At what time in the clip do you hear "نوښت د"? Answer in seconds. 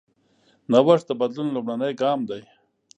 0.71-1.11